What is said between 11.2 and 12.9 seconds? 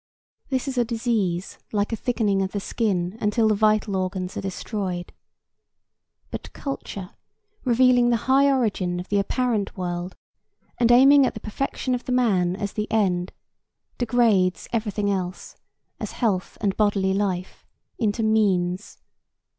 at the perfection of the man as